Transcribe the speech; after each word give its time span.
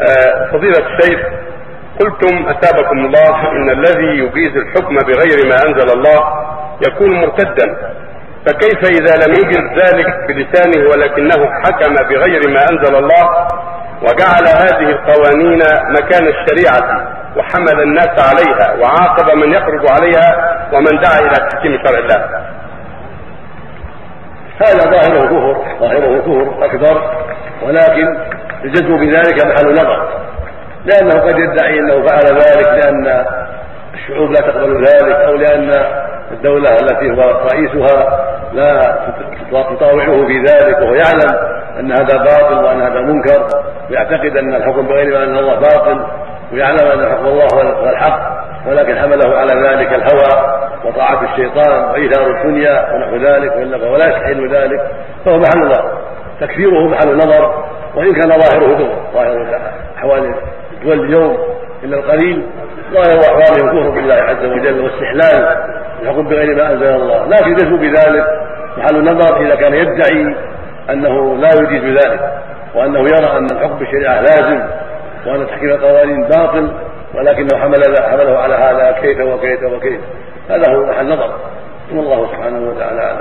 آه، 0.00 0.50
فضيلة 0.52 0.78
الشيخ 0.86 1.20
قلتم 2.00 2.48
أثابكم 2.48 2.98
الله 2.98 3.52
إن 3.52 3.70
الذي 3.70 4.18
يجيز 4.24 4.56
الحكم 4.56 4.96
بغير 4.96 5.48
ما 5.48 5.56
أنزل 5.66 5.98
الله 5.98 6.20
يكون 6.88 7.20
مرتدا. 7.20 7.76
فكيف 8.46 8.78
إذا 8.90 9.26
لم 9.26 9.32
يجز 9.32 9.82
ذلك 9.82 10.06
بلسانه 10.28 10.88
ولكنه 10.90 11.50
حكم 11.64 11.94
بغير 11.94 12.48
ما 12.48 12.60
أنزل 12.70 12.96
الله 12.96 13.48
وجعل 14.02 14.46
هذه 14.62 14.90
القوانين 14.90 15.58
مكان 15.90 16.26
الشريعة 16.28 17.08
وحمل 17.36 17.82
الناس 17.82 18.08
عليها 18.08 18.74
وعاقب 18.80 19.36
من 19.36 19.52
يخرج 19.52 19.86
عليها 19.90 20.58
ومن 20.72 21.00
دعا 21.00 21.18
إلى 21.18 21.48
تحكيم 21.50 21.78
شرع 21.86 21.98
الله؟ 21.98 22.48
هذا 24.66 24.90
ظاهره 24.90 25.26
كفر 25.26 25.78
ظاهره 25.80 26.20
كفر 26.20 26.64
أكبر 26.64 27.10
ولكن 27.62 28.18
الجزم 28.64 28.96
بذلك 28.96 29.46
محل 29.46 29.72
نظر. 29.72 30.08
لأنه 30.84 31.20
قد 31.20 31.38
يدعي 31.38 31.78
أنه 31.78 32.06
فعل 32.06 32.34
ذلك 32.34 32.84
لأن 32.84 33.24
الشعوب 33.94 34.30
لا 34.30 34.40
تقبل 34.40 34.84
ذلك 34.84 35.16
أو 35.16 35.34
لأن 35.34 35.70
الدولة 36.30 36.70
التي 36.70 37.10
هو 37.10 37.20
رئيسها 37.52 38.24
لا 38.52 38.98
تطاوعه 39.50 40.26
في 40.26 40.38
ذلك 40.38 40.78
وهو 40.78 40.94
يعلم 40.94 41.58
أن 41.80 41.92
هذا 41.92 42.16
باطل 42.16 42.64
وأن 42.64 42.80
هذا 42.80 43.00
منكر. 43.00 43.46
ويعتقد 43.90 44.36
أن 44.36 44.54
الحكم 44.54 44.86
بغير 44.86 45.18
ما 45.18 45.24
أنزل 45.24 45.38
الله 45.38 45.54
باطل 45.54 46.06
ويعلم 46.52 46.86
أن 46.86 47.12
حكم 47.12 47.26
الله 47.26 47.46
هو 47.54 47.88
الحق 47.90 48.48
ولكن 48.68 48.98
حمله 48.98 49.38
على 49.38 49.68
ذلك 49.68 49.94
الهوى 49.94 50.60
وطاعة 50.84 51.32
الشيطان 51.32 51.90
وإيثار 51.90 52.26
الدنيا 52.26 52.94
ونحو 52.94 53.16
ذلك 53.16 53.56
وإلا 53.56 53.90
ولا 53.90 54.06
يستحل 54.06 54.54
ذلك. 54.54 54.80
فهو 55.24 55.38
محل 55.38 55.58
نظر. 55.58 55.98
تكفيره 56.40 56.88
محل 56.88 57.16
نظر. 57.16 57.64
وإن 57.98 58.12
كان 58.12 58.28
ظاهره 58.28 58.74
كفر 58.74 59.12
ظاهر 59.14 59.60
أحوال 59.98 60.34
الدول 60.72 61.00
اليوم 61.00 61.38
إلا 61.84 61.96
القليل 61.96 62.46
ظاهر 62.92 63.20
أحوالهم 63.20 63.80
كفر 63.80 63.90
بالله 63.90 64.14
عز 64.14 64.44
وجل 64.44 64.80
واستحلال 64.80 65.56
الحكم 66.02 66.28
بغير 66.28 66.56
ما 66.56 66.72
أنزل 66.72 66.86
الله. 66.86 67.26
لكن 67.26 67.52
الجزم 67.52 67.76
بذلك 67.76 68.26
محل 68.76 69.04
نظر 69.04 69.40
إذا 69.40 69.54
كان 69.54 69.74
يدعي 69.74 70.36
أنه 70.90 71.36
لا 71.36 71.48
يجيز 71.54 71.84
ذلك 71.84 72.20
وأنه 72.74 73.00
يرى 73.00 73.38
أن 73.38 73.46
الحكم 73.52 73.78
بالشريعة 73.78 74.20
لازم 74.20 74.62
وأن 75.26 75.46
تحكيم 75.46 75.68
القوانين 75.68 76.22
باطل 76.22 76.72
ولكنه 77.14 77.58
حمل 77.58 77.82
حمله 78.10 78.38
على 78.38 78.54
هذا 78.54 78.90
كيف 79.00 79.20
وكيف 79.20 79.62
وكيف. 79.62 80.00
هذا 80.50 80.74
هو 80.74 80.86
محل 80.86 81.08
نظر. 81.08 81.30
والله 81.92 82.26
سبحانه 82.26 82.70
وتعالى. 82.70 83.16